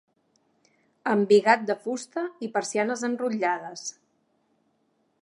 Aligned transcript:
Embigat 1.11 1.67
de 1.71 1.77
fusta 1.85 2.25
i 2.47 2.51
persianes 2.57 3.07
enrotllades. 3.13 3.89